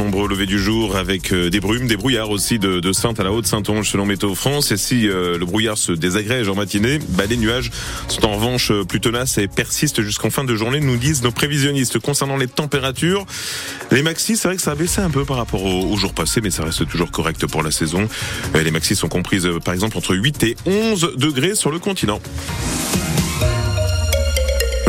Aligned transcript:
nombreux 0.00 0.28
levés 0.28 0.46
du 0.46 0.58
jour 0.58 0.96
avec 0.96 1.30
euh, 1.32 1.50
des 1.50 1.60
brumes, 1.60 1.86
des 1.86 1.96
brouillards 1.96 2.30
aussi 2.30 2.58
de, 2.58 2.80
de 2.80 2.92
Sainte 2.92 3.20
à 3.20 3.24
la 3.24 3.32
Haute-Saintonge 3.32 3.90
selon 3.90 4.06
Météo 4.06 4.34
France. 4.34 4.72
Et 4.72 4.78
si 4.78 5.06
euh, 5.06 5.36
le 5.36 5.44
brouillard 5.44 5.76
se 5.76 5.92
désagrège 5.92 6.48
en 6.48 6.54
matinée, 6.54 6.98
bah, 7.10 7.24
les 7.28 7.36
nuages 7.36 7.70
sont 8.08 8.24
en 8.24 8.32
revanche 8.32 8.70
euh, 8.70 8.84
plus 8.84 9.00
tenaces 9.00 9.36
et 9.36 9.46
persistent 9.46 10.00
jusqu'en 10.00 10.30
fin 10.30 10.44
de 10.44 10.56
journée, 10.56 10.80
nous 10.80 10.96
disent 10.96 11.22
nos 11.22 11.32
prévisionnistes. 11.32 11.98
Concernant 11.98 12.38
les 12.38 12.48
températures, 12.48 13.26
les 13.90 14.02
maxis, 14.02 14.38
c'est 14.38 14.48
vrai 14.48 14.56
que 14.56 14.62
ça 14.62 14.72
a 14.72 14.74
baissé 14.74 15.02
un 15.02 15.10
peu 15.10 15.26
par 15.26 15.36
rapport 15.36 15.64
au, 15.64 15.96
jour 15.98 16.14
passé, 16.14 16.40
mais 16.40 16.50
ça 16.50 16.64
reste 16.64 16.88
toujours 16.88 17.10
correct 17.10 17.46
pour 17.46 17.62
la 17.62 17.70
saison. 17.70 18.08
Les 18.54 18.70
maxis 18.70 18.96
sont 18.96 19.08
comprises 19.08 19.48
par 19.64 19.74
exemple 19.74 19.98
entre 19.98 20.14
8 20.14 20.42
et 20.44 20.56
11 20.64 21.12
degrés 21.18 21.54
sur 21.54 21.70
le 21.70 21.78
continent. 21.78 22.20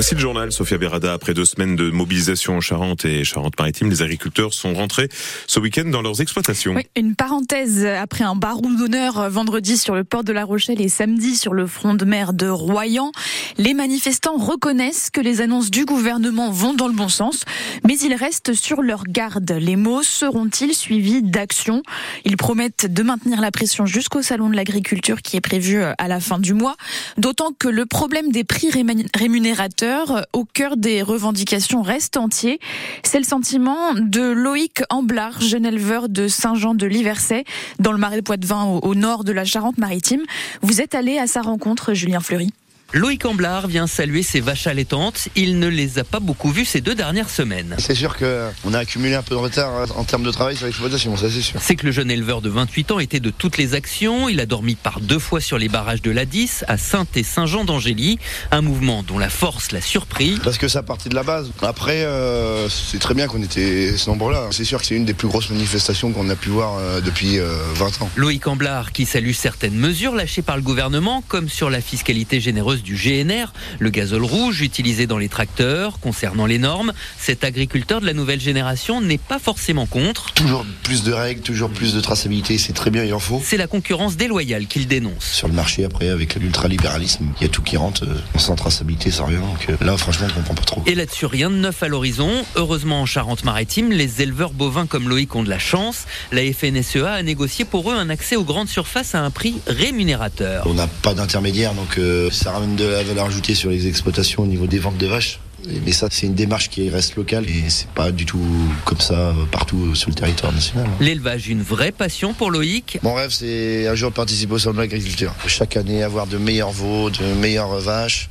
Voici 0.02 0.16
le 0.16 0.20
journal, 0.20 0.52
Sophia 0.52 0.80
Berada. 0.80 1.14
Après 1.14 1.36
deux 1.36 1.46
semaines 1.46 1.76
de 1.76 1.92
mobilisation 1.92 2.56
en 2.58 2.60
Charente 2.60 3.06
et 3.06 3.24
Charente-Maritime, 3.24 3.88
les 3.88 4.02
agriculteurs 4.02 4.52
sont 4.52 4.74
rentrés 4.74 5.10
ce 5.46 5.60
week-end 5.60 5.86
dans 5.86 6.02
leurs 6.02 6.22
exploitations. 6.22 6.74
Oui, 6.74 6.88
une 6.96 7.14
parenthèse 7.14 7.86
après 7.86 8.24
un 8.24 8.34
baroud 8.34 8.80
d'honneur 8.80 9.30
vendredi 9.30 9.78
sur 9.78 9.94
le 9.94 10.04
port 10.04 10.24
de 10.24 10.34
La 10.34 10.44
Rochelle 10.44 10.82
et 10.82 10.90
samedi 10.90 11.36
sur 11.36 11.54
le 11.54 11.68
front 11.68 11.94
de 11.94 12.04
mer 12.04 12.34
de 12.34 12.48
Royan. 12.48 13.12
Les 13.60 13.76
manifestants 13.76 14.38
reconnaissent 14.38 15.12
que 15.12 15.22
les 15.22 15.40
annonces 15.40 15.70
du 15.70 15.86
gouvernement 15.86 16.50
vont 16.50 16.74
dans 16.74 16.88
le 16.88 16.96
bon 16.96 17.08
sens, 17.08 17.44
mais 17.86 17.96
ils 18.00 18.16
restent 18.16 18.54
sur 18.54 18.82
leur 18.82 19.04
garde. 19.04 19.52
Les 19.52 19.76
mots 19.76 20.02
seront-ils 20.02 20.74
suivis 20.74 21.22
d'actions? 21.22 21.84
Ils 22.26 22.38
promettent 22.38 22.92
de 22.92 23.04
maintenir 23.04 23.40
la 23.40 23.52
pression 23.52 23.86
jusqu'au 23.86 24.24
salon 24.24 24.50
de 24.50 24.56
l'agriculture 24.56 25.22
qui 25.22 25.38
est 25.38 25.42
prévu 25.42 25.84
à 25.84 26.08
la 26.08 26.20
fin 26.20 26.40
du 26.40 26.56
mois, 26.56 26.76
d'autant 27.20 27.52
que 27.52 27.68
le 27.68 27.86
problème 27.86 28.32
des 28.32 28.44
prix 28.44 28.72
rémunérateurs 29.14 29.91
au 30.34 30.46
cœur 30.46 30.78
des 30.78 31.02
revendications 31.02 31.82
reste 31.82 32.18
entier. 32.18 32.60
C'est 33.04 33.20
le 33.20 33.26
sentiment 33.26 33.94
de 33.94 34.22
Loïc 34.22 34.82
Amblard, 34.90 35.42
jeune 35.42 35.66
éleveur 35.66 36.10
de 36.10 36.28
Saint-Jean 36.28 36.74
de 36.74 36.86
Liversay, 36.86 37.44
dans 37.80 37.92
le 37.92 37.98
Marais 37.98 38.22
Poitevin, 38.22 38.80
au 38.82 38.96
nord 38.96 39.24
de 39.24 39.32
la 39.32 39.46
Charente-Maritime. 39.46 40.24
Vous 40.62 40.82
êtes 40.82 40.96
allé 40.96 41.18
à 41.18 41.28
sa 41.28 41.42
rencontre, 41.42 41.94
Julien 41.94 42.20
Fleury. 42.20 42.52
Loïc 42.94 43.24
Amblard 43.24 43.68
vient 43.68 43.88
saluer 43.88 44.22
ses 44.22 44.42
vaches 44.42 44.68
allaitantes. 44.68 45.30
Il 45.38 45.60
ne 45.60 45.70
les 45.70 45.98
a 45.98 46.04
pas 46.04 46.20
beaucoup 46.20 46.52
vues 46.52 46.66
ces 46.66 46.82
deux 46.82 46.94
dernières 46.94 47.30
semaines. 47.30 47.76
C'est 47.80 47.96
sûr 47.96 48.18
qu'on 48.18 48.74
a 48.74 48.80
accumulé 48.80 49.16
un 49.16 49.22
peu 49.22 49.36
de 49.36 49.40
retard 49.40 49.72
hein, 49.72 49.86
en 49.96 50.04
termes 50.04 50.24
de 50.24 50.32
travail 50.32 50.58
sur 50.58 50.66
l'exploitation, 50.66 51.16
ça 51.16 51.30
c'est 51.30 51.42
sûr. 51.42 51.62
C'est 51.62 51.78
que 51.78 51.86
le 51.86 51.94
jeune 51.94 52.12
éleveur 52.12 52.42
de 52.42 52.50
28 52.50 52.92
ans 52.92 53.00
était 53.00 53.22
de 53.22 53.30
toutes 53.30 53.58
les 53.58 53.76
actions. 53.76 54.28
Il 54.28 54.42
a 54.42 54.46
dormi 54.46 54.76
par 54.76 55.00
deux 55.00 55.20
fois 55.20 55.40
sur 55.40 55.58
les 55.58 55.70
barrages 55.70 56.02
de 56.02 56.12
la 56.12 56.26
10 56.26 56.66
à 56.68 56.78
Sainte 56.78 57.16
et 57.16 57.24
Saint-Jean 57.24 57.64
d'Angély. 57.64 58.20
Un 58.52 58.62
mouvement 58.62 59.04
dont 59.04 59.18
la 59.18 59.30
force 59.30 59.72
l'a 59.72 59.80
surpris. 59.80 60.38
Parce 60.44 60.58
que 60.58 60.68
ça 60.68 60.84
partait 60.84 61.08
de 61.08 61.16
la 61.16 61.24
base. 61.24 61.50
Après, 61.62 62.04
euh, 62.04 62.68
c'est 62.68 63.00
très 63.00 63.14
bien 63.14 63.28
qu'on 63.28 63.42
était 63.42 63.96
ce 63.96 64.10
nombre-là. 64.10 64.50
C'est 64.52 64.66
sûr 64.66 64.82
que 64.82 64.86
c'est 64.86 64.96
une 64.96 65.06
des 65.06 65.14
plus 65.14 65.30
grosses 65.30 65.50
manifestations 65.50 66.12
qu'on 66.12 66.30
a 66.30 66.36
pu 66.36 66.50
voir 66.50 66.78
euh, 66.78 67.00
depuis 67.00 67.38
20 67.38 67.44
euh, 67.46 68.04
ans. 68.04 68.10
Loïc 68.18 68.48
Amblard 68.48 68.92
qui 68.92 69.06
salue 69.06 69.32
certaines 69.32 69.76
mesures 69.76 70.14
lâchées 70.14 70.42
par 70.42 70.58
le 70.58 70.62
gouvernement, 70.62 71.24
comme 71.30 71.48
sur 71.48 71.70
la 71.70 71.80
fiscalité 71.80 72.42
généreuse 72.42 72.81
du 72.82 72.96
GNR, 72.96 73.54
le 73.80 73.90
gazole 73.90 74.24
rouge 74.24 74.62
utilisé 74.62 75.08
dans 75.08 75.18
les 75.18 75.30
tracteurs. 75.30 76.00
Concernant 76.00 76.46
les 76.46 76.60
normes, 76.60 76.94
cet 77.18 77.44
agriculteur 77.44 78.02
de 78.02 78.06
la 78.06 78.14
nouvelle 78.14 78.40
génération 78.40 79.02
n'est 79.02 79.18
pas 79.18 79.40
forcément 79.40 79.86
contre. 79.86 80.34
Toujours 80.34 80.66
plus 80.84 81.04
de 81.04 81.12
règles, 81.12 81.42
toujours 81.42 81.70
plus 81.70 81.94
de 81.94 82.00
traçabilité, 82.00 82.58
c'est 82.58 82.74
très 82.74 82.90
bien, 82.90 83.04
il 83.04 83.14
en 83.14 83.20
faut. 83.20 83.42
C'est 83.44 83.58
la 83.58 83.68
concurrence 83.68 84.18
déloyale 84.18 84.68
qu'il 84.68 84.88
dénonce. 84.88 85.26
Sur 85.26 85.48
le 85.48 85.54
marché, 85.54 85.84
après, 85.84 86.10
avec 86.10 86.36
l'ultralibéralisme, 86.36 87.26
il 87.40 87.44
y 87.44 87.46
a 87.46 87.50
tout 87.50 87.62
qui 87.62 87.78
rentre, 87.78 88.04
euh, 88.06 88.38
sans 88.38 88.56
traçabilité, 88.56 89.12
sans 89.12 89.26
rien. 89.26 89.40
Donc 89.40 89.68
euh, 89.70 89.78
là, 89.82 89.98
franchement, 89.98 90.28
on 90.30 90.34
comprend 90.34 90.56
pas 90.56 90.64
trop. 90.64 90.84
Et 90.86 90.96
là-dessus, 90.96 91.26
rien 91.26 91.50
de 91.50 91.56
neuf 91.56 91.84
à 91.84 91.88
l'horizon. 91.88 92.32
Heureusement, 92.56 93.02
en 93.02 93.06
Charente-Maritime, 93.06 93.92
les 93.92 94.22
éleveurs 94.22 94.54
bovins 94.54 94.86
comme 94.86 95.10
Loïc 95.10 95.36
ont 95.36 95.44
de 95.44 95.50
la 95.50 95.60
chance. 95.60 96.06
La 96.32 96.42
FNSEA 96.42 97.14
a 97.14 97.24
négocié 97.24 97.66
pour 97.66 97.92
eux 97.92 97.96
un 97.96 98.10
accès 98.10 98.36
aux 98.36 98.44
grandes 98.44 98.70
surfaces 98.70 99.16
à 99.16 99.22
un 99.22 99.32
prix 99.32 99.56
rémunérateur. 99.68 100.66
On 100.68 100.74
n'a 100.74 100.88
pas 100.88 101.14
d'intermédiaire, 101.14 101.74
donc 101.74 101.98
euh, 101.98 102.30
ça 102.32 102.52
ramène 102.52 102.71
de 102.76 102.86
la 102.86 103.04
valeur 103.04 103.26
ajoutée 103.26 103.56
sur 103.56 103.70
les 103.70 103.88
exploitations 103.88 104.44
au 104.44 104.48
niveau 104.48 104.68
des 104.68 104.80
ventes 104.80 104.98
de 104.98 105.08
vaches. 105.08 105.40
Mais 105.86 105.92
ça, 105.92 106.08
c'est 106.10 106.26
une 106.26 106.34
démarche 106.34 106.70
qui 106.70 106.90
reste 106.90 107.16
locale 107.16 107.48
et 107.48 107.70
c'est 107.70 107.88
pas 107.90 108.12
du 108.12 108.26
tout 108.26 108.44
comme 108.84 109.00
ça 109.00 109.34
partout 109.52 109.94
sur 109.94 110.10
le 110.10 110.16
territoire 110.16 110.52
national. 110.52 110.88
L'élevage, 111.00 111.48
une 111.50 111.62
vraie 111.62 111.92
passion 111.92 112.34
pour 112.34 112.50
Loïc. 112.50 112.98
Mon 113.04 113.14
rêve, 113.14 113.30
c'est 113.30 113.88
un 113.88 113.94
jour 113.94 114.12
participer 114.12 114.54
au 114.54 114.58
salon 114.58 114.76
de 114.76 114.80
l'agriculture. 114.80 115.34
Chaque 115.46 115.78
année, 115.78 116.02
avoir 116.02 116.26
de 116.26 116.38
meilleurs 116.38 116.72
veaux, 116.72 117.12
de 117.12 117.24
meilleures 117.40 117.80
vaches. 117.80 118.30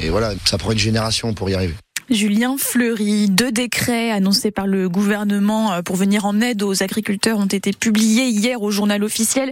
Et 0.00 0.10
voilà, 0.10 0.34
ça 0.44 0.58
prend 0.58 0.72
une 0.72 0.78
génération 0.78 1.32
pour 1.32 1.48
y 1.48 1.54
arriver. 1.54 1.74
Julien 2.08 2.54
Fleury. 2.56 3.28
Deux 3.28 3.50
décrets 3.50 4.12
annoncés 4.12 4.52
par 4.52 4.68
le 4.68 4.88
gouvernement 4.88 5.72
euh, 5.72 5.82
pour 5.82 5.96
venir 5.96 6.24
en 6.24 6.40
aide 6.40 6.62
aux 6.62 6.84
agriculteurs 6.84 7.38
ont 7.38 7.46
été 7.46 7.72
publiés 7.72 8.28
hier 8.28 8.62
au 8.62 8.70
journal 8.70 9.02
officiel. 9.02 9.50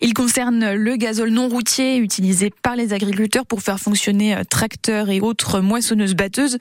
Ils 0.00 0.14
concernent 0.14 0.72
le 0.72 0.96
gazole 0.96 1.28
non 1.28 1.48
routier 1.48 1.98
utilisé 1.98 2.50
par 2.62 2.74
les 2.74 2.94
agriculteurs 2.94 3.44
pour 3.44 3.60
faire 3.60 3.78
fonctionner 3.78 4.34
euh, 4.34 4.44
tracteurs 4.48 5.10
et 5.10 5.20
autres 5.20 5.60
moissonneuses 5.60 6.14
batteuses. 6.14 6.56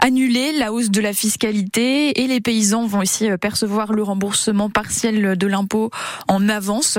Annuler 0.00 0.52
la 0.52 0.72
hausse 0.72 0.90
de 0.90 1.02
la 1.02 1.12
fiscalité 1.12 2.22
et 2.22 2.26
les 2.26 2.40
paysans 2.40 2.86
vont 2.86 3.00
aussi 3.00 3.30
euh, 3.30 3.36
percevoir 3.36 3.92
le 3.92 4.02
remboursement 4.02 4.70
partiel 4.70 5.36
de 5.36 5.46
l'impôt 5.46 5.90
en 6.28 6.48
avance. 6.48 6.98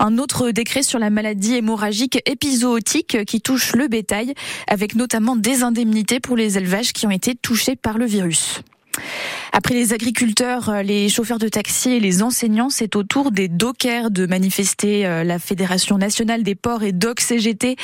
Un 0.00 0.18
autre 0.18 0.50
décret 0.50 0.82
sur 0.82 0.98
la 0.98 1.10
maladie 1.10 1.54
hémorragique 1.54 2.20
épizootique 2.26 3.24
qui 3.26 3.40
touche 3.40 3.76
le 3.76 3.86
bétail 3.86 4.34
avec 4.66 4.96
notamment 4.96 5.36
des 5.36 5.62
indemnités 5.62 6.18
pour 6.18 6.36
les 6.36 6.58
élevages 6.58 6.92
qui 6.92 7.06
ont 7.06 7.10
été 7.10 7.27
touchés 7.34 7.76
par 7.76 7.98
le 7.98 8.06
virus. 8.06 8.62
Après 9.58 9.74
les 9.74 9.92
agriculteurs, 9.92 10.68
euh, 10.68 10.82
les 10.82 11.08
chauffeurs 11.08 11.40
de 11.40 11.48
taxi 11.48 11.90
et 11.90 11.98
les 11.98 12.22
enseignants, 12.22 12.70
c'est 12.70 12.94
au 12.94 13.02
tour 13.02 13.32
des 13.32 13.48
dockers 13.48 14.12
de 14.12 14.24
manifester. 14.24 15.04
Euh, 15.04 15.24
la 15.24 15.40
Fédération 15.40 15.98
nationale 15.98 16.44
des 16.44 16.54
ports 16.54 16.84
et 16.84 16.92
docks 16.92 17.18
CGT 17.18 17.74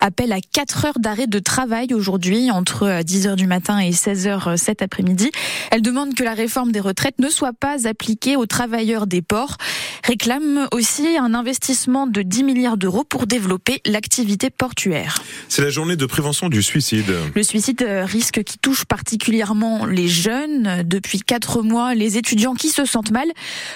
appelle 0.00 0.32
à 0.32 0.40
4 0.40 0.86
heures 0.86 0.98
d'arrêt 0.98 1.28
de 1.28 1.38
travail 1.38 1.94
aujourd'hui 1.94 2.50
entre 2.50 3.04
10 3.04 3.26
euh, 3.26 3.30
heures 3.30 3.36
du 3.36 3.46
matin 3.46 3.78
et 3.78 3.92
16 3.92 4.26
heures 4.26 4.54
cet 4.56 4.82
après-midi. 4.82 5.30
Elle 5.70 5.82
demande 5.82 6.14
que 6.14 6.24
la 6.24 6.34
réforme 6.34 6.72
des 6.72 6.80
retraites 6.80 7.20
ne 7.20 7.28
soit 7.28 7.52
pas 7.52 7.86
appliquée 7.86 8.34
aux 8.34 8.46
travailleurs 8.46 9.06
des 9.06 9.22
ports. 9.22 9.56
Réclame 10.02 10.66
aussi 10.72 11.16
un 11.16 11.32
investissement 11.34 12.08
de 12.08 12.22
10 12.22 12.42
milliards 12.42 12.76
d'euros 12.76 13.04
pour 13.04 13.28
développer 13.28 13.82
l'activité 13.86 14.50
portuaire. 14.50 15.22
C'est 15.48 15.62
la 15.62 15.70
journée 15.70 15.94
de 15.94 16.06
prévention 16.06 16.48
du 16.48 16.60
suicide. 16.60 17.14
Le 17.36 17.42
suicide 17.44 17.86
risque 17.88 18.42
qui 18.42 18.58
touche 18.58 18.84
particulièrement 18.84 19.86
les 19.86 20.08
jeunes 20.08 20.82
depuis 20.82 21.19
mois, 21.62 21.94
les 21.94 22.16
étudiants 22.16 22.54
qui 22.54 22.68
se 22.68 22.84
sentent 22.84 23.10
mal 23.10 23.28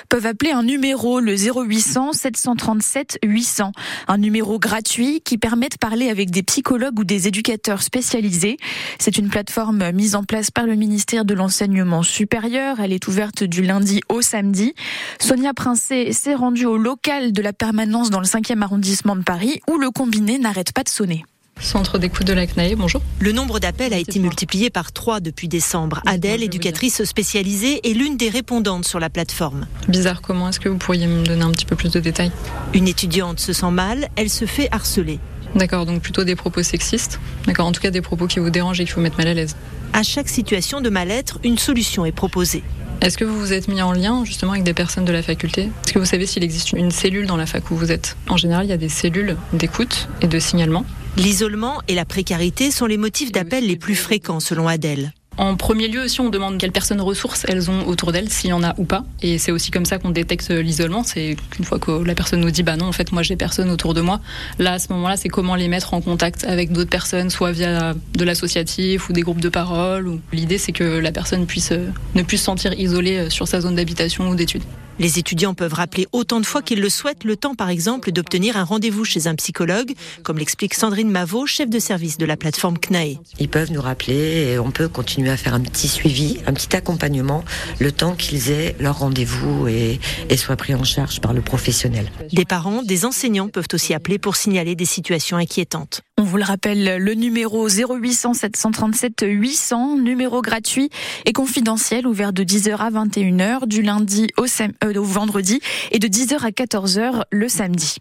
peuvent 0.08 0.26
appeler 0.26 0.52
un 0.52 0.62
numéro, 0.62 1.20
le 1.20 1.34
0800 1.34 2.12
737 2.12 3.18
800. 3.24 3.72
Un 4.08 4.18
numéro 4.18 4.58
gratuit 4.58 5.20
qui 5.20 5.38
permet 5.38 5.68
de 5.68 5.76
parler 5.76 6.08
avec 6.10 6.30
des 6.30 6.42
psychologues 6.42 6.98
ou 6.98 7.04
des 7.04 7.28
éducateurs 7.28 7.82
spécialisés. 7.82 8.56
C'est 8.98 9.18
une 9.18 9.28
plateforme 9.28 9.90
mise 9.92 10.14
en 10.14 10.24
place 10.24 10.50
par 10.50 10.66
le 10.66 10.74
ministère 10.74 11.24
de 11.24 11.34
l'Enseignement 11.34 12.02
supérieur. 12.02 12.80
Elle 12.80 12.92
est 12.92 13.06
ouverte 13.08 13.44
du 13.44 13.62
lundi 13.62 14.00
au 14.08 14.22
samedi. 14.22 14.74
Sonia 15.18 15.54
Princé 15.54 16.12
s'est 16.12 16.34
rendue 16.34 16.66
au 16.66 16.76
local 16.76 17.32
de 17.32 17.42
la 17.42 17.52
permanence 17.52 18.10
dans 18.10 18.20
le 18.20 18.26
5e 18.26 18.62
arrondissement 18.62 19.16
de 19.16 19.22
Paris 19.22 19.60
où 19.68 19.78
le 19.78 19.90
combiné 19.90 20.38
n'arrête 20.38 20.72
pas 20.72 20.82
de 20.82 20.88
sonner. 20.88 21.24
Centre 21.60 21.98
d'écoute 21.98 22.26
de 22.26 22.32
la 22.32 22.46
CNAE, 22.46 22.74
bonjour. 22.76 23.00
Le 23.20 23.32
nombre 23.32 23.58
d'appels 23.58 23.94
a 23.94 23.98
été 23.98 24.18
multiplié 24.18 24.70
par 24.70 24.92
trois 24.92 25.20
depuis 25.20 25.48
décembre. 25.48 26.02
Adèle, 26.04 26.42
éducatrice 26.42 27.04
spécialisée, 27.04 27.80
est 27.88 27.94
l'une 27.94 28.16
des 28.16 28.28
répondantes 28.28 28.84
sur 28.84 29.00
la 29.00 29.08
plateforme. 29.08 29.66
Bizarre, 29.88 30.20
comment 30.20 30.48
est-ce 30.48 30.60
que 30.60 30.68
vous 30.68 30.76
pourriez 30.76 31.06
me 31.06 31.24
donner 31.24 31.42
un 31.42 31.52
petit 31.52 31.64
peu 31.64 31.76
plus 31.76 31.90
de 31.90 32.00
détails? 32.00 32.32
Une 32.74 32.88
étudiante 32.88 33.40
se 33.40 33.52
sent 33.52 33.70
mal, 33.70 34.08
elle 34.16 34.30
se 34.30 34.44
fait 34.44 34.68
harceler. 34.72 35.20
D'accord, 35.54 35.86
donc 35.86 36.02
plutôt 36.02 36.24
des 36.24 36.36
propos 36.36 36.62
sexistes. 36.62 37.20
D'accord, 37.46 37.66
en 37.66 37.72
tout 37.72 37.80
cas 37.80 37.90
des 37.90 38.02
propos 38.02 38.26
qui 38.26 38.40
vous 38.40 38.50
dérangent 38.50 38.80
et 38.80 38.84
qui 38.84 38.92
vous 38.92 39.00
mettent 39.00 39.18
mal 39.18 39.28
à 39.28 39.34
l'aise. 39.34 39.56
À 39.92 40.02
chaque 40.02 40.28
situation 40.28 40.80
de 40.80 40.90
mal-être, 40.90 41.38
une 41.44 41.56
solution 41.56 42.04
est 42.04 42.12
proposée. 42.12 42.64
Est-ce 43.04 43.18
que 43.18 43.24
vous 43.26 43.38
vous 43.38 43.52
êtes 43.52 43.68
mis 43.68 43.82
en 43.82 43.92
lien 43.92 44.24
justement 44.24 44.52
avec 44.52 44.64
des 44.64 44.72
personnes 44.72 45.04
de 45.04 45.12
la 45.12 45.22
faculté? 45.22 45.64
Est-ce 45.84 45.92
que 45.92 45.98
vous 45.98 46.06
savez 46.06 46.24
s'il 46.24 46.42
existe 46.42 46.72
une 46.72 46.90
cellule 46.90 47.26
dans 47.26 47.36
la 47.36 47.44
fac 47.44 47.70
où 47.70 47.76
vous 47.76 47.92
êtes? 47.92 48.16
En 48.30 48.38
général, 48.38 48.64
il 48.64 48.70
y 48.70 48.72
a 48.72 48.78
des 48.78 48.88
cellules 48.88 49.36
d'écoute 49.52 50.08
et 50.22 50.26
de 50.26 50.38
signalement. 50.38 50.86
L'isolement 51.18 51.82
et 51.86 51.94
la 51.94 52.06
précarité 52.06 52.70
sont 52.70 52.86
les 52.86 52.96
motifs 52.96 53.30
d'appel 53.30 53.66
les 53.66 53.76
plus 53.76 53.94
fréquents 53.94 54.40
selon 54.40 54.68
Adèle. 54.68 55.12
En 55.36 55.56
premier 55.56 55.88
lieu 55.88 56.02
aussi, 56.02 56.20
on 56.20 56.30
demande 56.30 56.58
quelles 56.58 56.72
personnes 56.72 57.00
ressources 57.00 57.44
elles 57.48 57.70
ont 57.70 57.86
autour 57.86 58.12
d'elles, 58.12 58.30
s'il 58.30 58.50
y 58.50 58.52
en 58.52 58.62
a 58.62 58.74
ou 58.78 58.84
pas. 58.84 59.04
Et 59.20 59.38
c'est 59.38 59.50
aussi 59.50 59.70
comme 59.70 59.84
ça 59.84 59.98
qu'on 59.98 60.10
détecte 60.10 60.50
l'isolement. 60.50 61.02
C'est 61.02 61.36
qu'une 61.50 61.64
fois 61.64 61.78
que 61.78 61.90
la 61.90 62.14
personne 62.14 62.40
nous 62.40 62.50
dit, 62.50 62.62
bah 62.62 62.76
non, 62.76 62.86
en 62.86 62.92
fait, 62.92 63.10
moi, 63.10 63.22
j'ai 63.22 63.36
personne 63.36 63.70
autour 63.70 63.94
de 63.94 64.00
moi. 64.00 64.20
Là, 64.58 64.74
à 64.74 64.78
ce 64.78 64.92
moment-là, 64.92 65.16
c'est 65.16 65.28
comment 65.28 65.56
les 65.56 65.68
mettre 65.68 65.94
en 65.94 66.00
contact 66.00 66.44
avec 66.44 66.72
d'autres 66.72 66.90
personnes, 66.90 67.30
soit 67.30 67.52
via 67.52 67.94
de 68.14 68.24
l'associatif 68.24 69.08
ou 69.08 69.12
des 69.12 69.22
groupes 69.22 69.40
de 69.40 69.48
parole. 69.48 70.18
L'idée, 70.32 70.58
c'est 70.58 70.72
que 70.72 70.84
la 70.84 71.10
personne 71.10 71.46
puisse, 71.46 71.72
ne 72.14 72.22
puisse 72.22 72.40
se 72.40 72.46
sentir 72.46 72.72
isolée 72.78 73.30
sur 73.30 73.48
sa 73.48 73.60
zone 73.60 73.74
d'habitation 73.74 74.28
ou 74.28 74.34
d'études. 74.34 74.62
Les 74.98 75.18
étudiants 75.18 75.54
peuvent 75.54 75.74
rappeler 75.74 76.06
autant 76.12 76.40
de 76.40 76.46
fois 76.46 76.62
qu'ils 76.62 76.80
le 76.80 76.88
souhaitent, 76.88 77.24
le 77.24 77.36
temps 77.36 77.54
par 77.54 77.68
exemple 77.68 78.12
d'obtenir 78.12 78.56
un 78.56 78.64
rendez-vous 78.64 79.04
chez 79.04 79.26
un 79.26 79.34
psychologue, 79.34 79.92
comme 80.22 80.38
l'explique 80.38 80.74
Sandrine 80.74 81.10
Mavot, 81.10 81.46
chef 81.46 81.68
de 81.68 81.78
service 81.78 82.16
de 82.16 82.24
la 82.24 82.36
plateforme 82.36 82.78
CNAE. 82.78 83.20
Ils 83.40 83.48
peuvent 83.48 83.72
nous 83.72 83.80
rappeler 83.80 84.52
et 84.52 84.58
on 84.58 84.70
peut 84.70 84.88
continuer 84.88 85.30
à 85.30 85.36
faire 85.36 85.54
un 85.54 85.60
petit 85.60 85.88
suivi, 85.88 86.38
un 86.46 86.52
petit 86.52 86.76
accompagnement, 86.76 87.44
le 87.80 87.90
temps 87.90 88.14
qu'ils 88.14 88.50
aient 88.50 88.76
leur 88.78 89.00
rendez-vous 89.00 89.66
et, 89.66 89.98
et 90.28 90.36
soient 90.36 90.56
pris 90.56 90.74
en 90.74 90.84
charge 90.84 91.20
par 91.20 91.32
le 91.32 91.40
professionnel. 91.40 92.10
Des 92.32 92.44
parents, 92.44 92.82
des 92.82 93.04
enseignants 93.04 93.48
peuvent 93.48 93.68
aussi 93.72 93.94
appeler 93.94 94.18
pour 94.18 94.36
signaler 94.36 94.76
des 94.76 94.84
situations 94.84 95.36
inquiétantes. 95.36 96.02
On 96.16 96.22
vous 96.22 96.36
le 96.36 96.44
rappelle, 96.44 97.02
le 97.02 97.14
numéro 97.14 97.68
0800 97.68 98.34
737 98.34 99.24
800, 99.26 99.98
numéro 99.98 100.42
gratuit 100.42 100.88
et 101.24 101.32
confidentiel, 101.32 102.06
ouvert 102.06 102.32
de 102.32 102.44
10h 102.44 102.76
à 102.76 102.90
21h 102.90 103.66
du 103.66 103.82
lundi 103.82 104.28
au, 104.36 104.46
euh, 104.84 104.94
au 105.00 105.04
vendredi 105.04 105.60
et 105.90 105.98
de 105.98 106.06
10h 106.06 106.44
à 106.44 106.50
14h 106.50 107.24
le 107.30 107.48
samedi. 107.48 107.98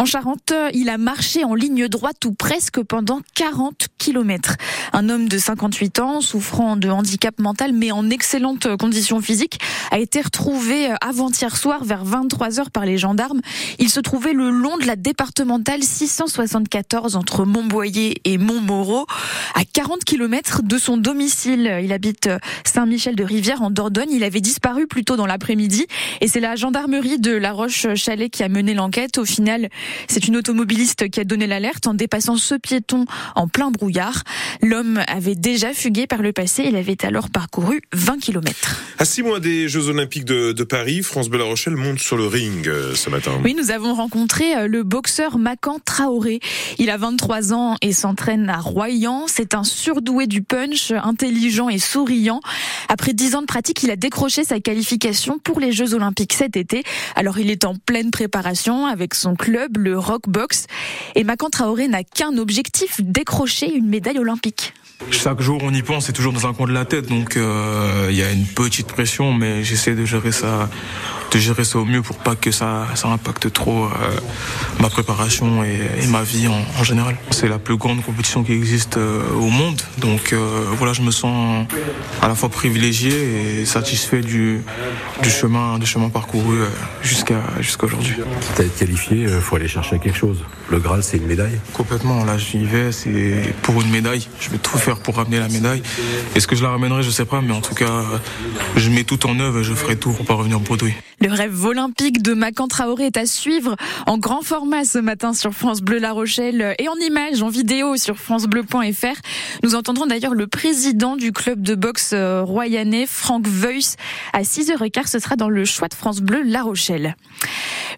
En 0.00 0.06
Charente, 0.06 0.54
il 0.72 0.88
a 0.88 0.96
marché 0.96 1.44
en 1.44 1.54
ligne 1.54 1.86
droite 1.86 2.24
ou 2.24 2.32
presque 2.32 2.82
pendant 2.82 3.20
40 3.34 3.88
kilomètres. 3.98 4.56
Un 4.94 5.10
homme 5.10 5.28
de 5.28 5.36
58 5.36 5.98
ans, 5.98 6.20
souffrant 6.22 6.76
de 6.76 6.88
handicap 6.88 7.38
mental 7.38 7.74
mais 7.74 7.92
en 7.92 8.08
excellente 8.08 8.78
condition 8.78 9.20
physique, 9.20 9.60
a 9.90 9.98
été 9.98 10.22
retrouvé 10.22 10.88
avant-hier 11.02 11.54
soir 11.54 11.84
vers 11.84 12.06
23 12.06 12.60
heures 12.60 12.70
par 12.70 12.86
les 12.86 12.96
gendarmes. 12.96 13.42
Il 13.78 13.90
se 13.90 14.00
trouvait 14.00 14.32
le 14.32 14.48
long 14.48 14.78
de 14.78 14.86
la 14.86 14.96
départementale 14.96 15.82
674 15.82 17.14
entre 17.14 17.44
Montboyer 17.44 18.22
et 18.24 18.38
Montmoreau, 18.38 19.04
à 19.54 19.66
40 19.70 20.02
kilomètres 20.04 20.62
de 20.62 20.78
son 20.78 20.96
domicile. 20.96 21.78
Il 21.84 21.92
habite 21.92 22.30
Saint-Michel 22.64 23.16
de 23.16 23.24
Rivière 23.24 23.60
en 23.60 23.70
Dordogne. 23.70 24.12
Il 24.12 24.24
avait 24.24 24.40
disparu 24.40 24.86
plus 24.86 25.04
tôt 25.04 25.16
dans 25.16 25.26
l'après-midi 25.26 25.86
et 26.22 26.26
c'est 26.26 26.40
la 26.40 26.56
gendarmerie 26.56 27.18
de 27.18 27.32
La 27.32 27.52
Roche-Chalais 27.52 28.30
qui 28.30 28.42
a 28.42 28.48
mené 28.48 28.72
l'enquête. 28.72 29.18
Au 29.18 29.26
final, 29.26 29.68
c'est 30.08 30.28
une 30.28 30.36
automobiliste 30.36 31.08
qui 31.10 31.20
a 31.20 31.24
donné 31.24 31.46
l'alerte 31.46 31.86
en 31.86 31.94
dépassant 31.94 32.36
ce 32.36 32.54
piéton 32.54 33.04
en 33.34 33.48
plein 33.48 33.70
brouillard. 33.70 34.24
L'homme 34.62 35.00
avait 35.06 35.34
déjà 35.34 35.72
fugué 35.72 36.06
par 36.06 36.22
le 36.22 36.32
passé. 36.32 36.64
Il 36.66 36.76
avait 36.76 37.04
alors 37.04 37.30
parcouru 37.30 37.80
20 37.92 38.18
km. 38.18 38.80
À 38.98 39.04
six 39.04 39.22
mois 39.22 39.40
des 39.40 39.68
Jeux 39.68 39.88
Olympiques 39.88 40.24
de, 40.24 40.52
Paris, 40.64 41.02
France 41.02 41.28
Bleu 41.28 41.42
Rochelle 41.42 41.76
monte 41.76 41.98
sur 41.98 42.16
le 42.16 42.26
ring 42.26 42.68
euh, 42.68 42.94
ce 42.94 43.08
matin. 43.10 43.32
Oui, 43.42 43.54
nous 43.54 43.70
avons 43.70 43.94
rencontré 43.94 44.54
euh, 44.54 44.66
le 44.66 44.82
boxeur 44.82 45.38
Macan 45.38 45.78
Traoré. 45.84 46.40
Il 46.78 46.90
a 46.90 46.96
23 46.96 47.52
ans 47.54 47.76
et 47.80 47.92
s'entraîne 47.92 48.48
à 48.50 48.58
Royan. 48.58 49.24
C'est 49.26 49.54
un 49.54 49.64
surdoué 49.64 50.26
du 50.26 50.42
punch, 50.42 50.92
intelligent 50.92 51.68
et 51.68 51.78
souriant. 51.78 52.40
Après 52.88 53.12
10 53.12 53.36
ans 53.36 53.40
de 53.40 53.46
pratique, 53.46 53.82
il 53.82 53.90
a 53.90 53.96
décroché 53.96 54.44
sa 54.44 54.60
qualification 54.60 55.38
pour 55.38 55.60
les 55.60 55.72
Jeux 55.72 55.94
Olympiques 55.94 56.34
cet 56.34 56.56
été. 56.56 56.82
Alors 57.16 57.38
il 57.38 57.50
est 57.50 57.64
en 57.64 57.74
pleine 57.74 58.10
préparation 58.10 58.86
avec 58.86 59.14
son 59.14 59.34
club, 59.34 59.69
le 59.76 59.98
Rock 59.98 60.28
Box. 60.28 60.66
Et 61.14 61.24
Macan 61.24 61.50
Traoré 61.50 61.88
n'a 61.88 62.04
qu'un 62.04 62.36
objectif, 62.38 63.00
décrocher 63.00 63.72
une 63.74 63.88
médaille 63.88 64.18
olympique. 64.18 64.74
Chaque 65.10 65.40
jour, 65.40 65.60
on 65.62 65.72
y 65.72 65.82
pense, 65.82 66.06
c'est 66.06 66.12
toujours 66.12 66.32
dans 66.32 66.46
un 66.46 66.52
coin 66.52 66.66
de 66.66 66.72
la 66.72 66.84
tête, 66.84 67.08
donc 67.08 67.36
euh, 67.36 68.08
il 68.10 68.16
y 68.16 68.22
a 68.22 68.30
une 68.30 68.44
petite 68.44 68.86
pression, 68.86 69.32
mais 69.32 69.64
j'essaie 69.64 69.94
de 69.94 70.04
gérer 70.04 70.30
ça 70.30 70.68
de 71.30 71.38
gérer 71.38 71.64
ça 71.64 71.78
au 71.78 71.84
mieux 71.84 72.02
pour 72.02 72.16
pas 72.16 72.34
que 72.34 72.50
ça, 72.50 72.86
ça 72.94 73.08
impacte 73.08 73.52
trop 73.52 73.84
euh, 73.84 73.88
ma 74.80 74.88
préparation 74.88 75.62
et, 75.64 76.06
ma 76.08 76.22
vie 76.22 76.48
en, 76.48 76.84
général. 76.84 77.16
C'est 77.30 77.48
la 77.48 77.58
plus 77.58 77.76
grande 77.76 78.02
compétition 78.02 78.42
qui 78.42 78.52
existe 78.52 78.96
euh, 78.96 79.22
au 79.34 79.48
monde, 79.48 79.80
donc 79.98 80.32
euh, 80.32 80.64
voilà, 80.76 80.92
je 80.92 81.02
me 81.02 81.10
sens 81.10 81.66
à 82.20 82.28
la 82.28 82.34
fois 82.34 82.48
privilégié 82.48 83.60
et 83.60 83.64
satisfait 83.64 84.22
du, 84.22 84.60
du 85.22 85.30
chemin, 85.30 85.78
du 85.78 85.86
chemin 85.86 86.08
parcouru 86.08 86.58
jusqu'à 87.02 87.40
jusqu'à 87.60 87.86
aujourd'hui. 87.86 88.14
Quitte 88.40 88.60
à 88.60 88.62
être 88.64 88.76
qualifié, 88.76 89.22
il 89.22 89.40
faut 89.40 89.56
aller 89.56 89.68
chercher 89.68 89.98
quelque 89.98 90.18
chose. 90.18 90.38
Le 90.68 90.78
Graal, 90.78 91.02
c'est 91.02 91.16
une 91.16 91.26
médaille. 91.26 91.58
Complètement. 91.72 92.24
Là, 92.24 92.38
j'y 92.38 92.64
vais, 92.64 92.92
c'est 92.92 93.54
pour 93.62 93.80
une 93.80 93.90
médaille. 93.90 94.26
Je 94.40 94.50
vais 94.50 94.58
tout 94.58 94.78
faire 94.78 94.96
pour 94.96 95.16
ramener 95.16 95.38
la 95.38 95.48
médaille. 95.48 95.82
Est-ce 96.34 96.46
que 96.46 96.56
je 96.56 96.62
la 96.62 96.70
ramènerai? 96.70 97.02
Je 97.02 97.10
sais 97.10 97.24
pas, 97.24 97.40
mais 97.40 97.52
en 97.52 97.60
tout 97.60 97.74
cas, 97.74 98.04
je 98.76 98.90
mets 98.90 99.04
tout 99.04 99.26
en 99.26 99.38
œuvre 99.40 99.60
et 99.60 99.64
je 99.64 99.74
ferai 99.74 99.96
tout 99.96 100.12
pour 100.12 100.24
pas 100.24 100.34
revenir 100.34 100.60
bredouille. 100.60 100.94
Le 101.22 101.30
rêve 101.30 101.66
olympique 101.66 102.22
de 102.22 102.32
Macan 102.32 102.66
Traoré 102.66 103.04
est 103.04 103.18
à 103.18 103.26
suivre 103.26 103.76
en 104.06 104.16
grand 104.16 104.40
format 104.40 104.86
ce 104.86 104.96
matin 104.96 105.34
sur 105.34 105.52
France 105.52 105.82
Bleu 105.82 105.98
La 105.98 106.12
Rochelle 106.12 106.74
et 106.78 106.88
en 106.88 106.94
images, 106.94 107.42
en 107.42 107.50
vidéo 107.50 107.98
sur 107.98 108.16
francebleu.fr. 108.16 109.20
Nous 109.62 109.74
entendrons 109.74 110.06
d'ailleurs 110.06 110.32
le 110.32 110.46
président 110.46 111.16
du 111.16 111.32
club 111.32 111.60
de 111.60 111.74
boxe 111.74 112.12
euh, 112.14 112.42
royanais, 112.42 113.04
Franck 113.06 113.46
Veuss, 113.46 113.96
à 114.32 114.40
6h15. 114.40 115.08
Ce 115.08 115.18
sera 115.18 115.36
dans 115.36 115.50
le 115.50 115.66
choix 115.66 115.88
de 115.88 115.94
France 115.94 116.22
Bleu 116.22 116.40
La 116.42 116.62
Rochelle. 116.62 117.16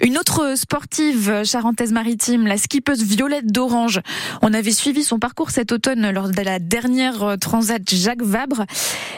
Une 0.00 0.18
autre 0.18 0.58
sportive 0.58 1.44
charentaise-maritime, 1.44 2.48
la 2.48 2.56
skippeuse 2.56 3.04
Violette 3.04 3.46
d'Orange. 3.46 4.00
On 4.40 4.52
avait 4.52 4.72
suivi 4.72 5.04
son 5.04 5.20
parcours 5.20 5.50
cet 5.50 5.70
automne 5.70 6.10
lors 6.10 6.28
de 6.28 6.42
la 6.42 6.58
dernière 6.58 7.22
euh, 7.22 7.36
transat 7.36 7.82
Jacques 7.88 8.22
Vabre. 8.22 8.64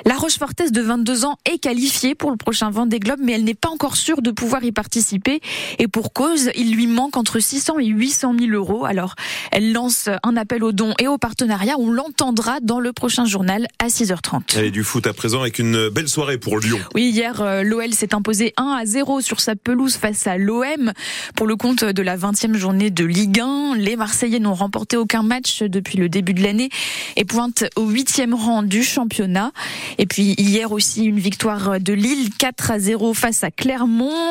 La 0.05 0.17
Rochefortaise 0.17 0.73
de 0.73 0.83
22 0.83 1.25
ans 1.25 1.39
est 1.51 1.57
qualifiée 1.57 2.15
pour 2.15 2.31
le 2.31 2.37
prochain 2.37 2.69
Vendée 2.69 3.01
Globe, 3.01 3.21
mais 3.23 3.33
elle 3.33 3.45
n'est 3.45 3.55
pas 3.55 3.71
encore 3.71 3.94
sûr 3.97 4.23
de 4.23 4.31
pouvoir 4.31 4.65
y 4.65 4.73
participer. 4.73 5.41
Et 5.79 5.89
pour 5.89 6.13
cause, 6.13 6.51
il 6.55 6.75
lui 6.75 6.87
manque 6.87 7.17
entre 7.17 7.39
600 7.39 7.79
et 7.79 7.87
800 7.87 8.35
000 8.39 8.53
euros. 8.53 8.85
Alors, 8.85 9.15
elle 9.53 9.73
lance 9.73 10.09
un 10.23 10.37
appel 10.37 10.65
aux 10.65 10.73
dons 10.73 10.95
et 10.99 11.09
aux 11.09 11.19
partenariats. 11.19 11.77
On 11.79 11.91
l'entendra 11.91 12.61
dans 12.61 12.81
le 12.81 12.93
prochain 12.93 13.25
journal 13.25 13.67
à 13.79 13.87
6h30. 13.87 14.59
Et 14.61 14.71
du 14.71 14.85
foot 14.85 15.07
à 15.07 15.13
présent 15.13 15.41
avec 15.41 15.59
une 15.59 15.89
belle 15.89 16.09
soirée 16.09 16.39
pour 16.39 16.59
Lyon. 16.59 16.79
Oui, 16.95 17.11
hier, 17.11 17.41
euh, 17.41 17.63
l'OL 17.63 17.93
s'est 17.93 18.15
imposé 18.15 18.53
1 18.57 18.65
à 18.81 18.87
0 18.87 19.21
sur 19.21 19.41
sa 19.41 19.57
pelouse 19.57 19.97
face 19.97 20.27
à 20.27 20.39
l'OM. 20.39 20.93
Pour 21.37 21.47
le 21.47 21.57
compte 21.57 21.85
de 21.85 22.03
la 22.03 22.17
20e 22.17 22.55
journée 22.57 22.91
de 22.91 23.05
Ligue 23.05 23.41
1, 23.41 23.77
les 23.77 23.97
Marseillais 23.97 24.41
n'ont 24.41 24.55
remporté 24.55 24.97
aucun 24.97 25.23
match 25.23 25.63
depuis 25.63 25.99
le 25.99 26.09
début 26.09 26.35
de 26.35 26.43
l'année 26.43 26.71
et 27.17 27.25
pointent 27.25 27.65
au 27.77 27.91
8e 27.91 28.35
rang 28.35 28.63
du 28.63 28.83
championnat. 28.83 29.53
Et 29.99 30.07
puis 30.07 30.35
hier 30.39 30.73
aussi 30.73 31.05
une 31.05 31.19
victoire 31.19 31.81
de 31.81 31.93
Lille 31.93 32.31
4 32.39 32.71
à 32.71 32.79
0 32.79 33.15
face 33.15 33.45
à 33.45 33.51
Clermont 33.51 33.84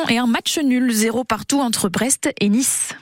et 0.09 0.17
un 0.17 0.27
match 0.27 0.57
nul 0.59 0.91
0 0.91 1.23
partout 1.23 1.59
entre 1.59 1.89
Brest 1.89 2.29
et 2.39 2.49
Nice. 2.49 2.95